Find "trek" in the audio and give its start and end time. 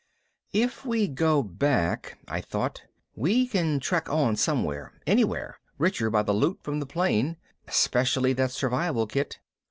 3.79-4.09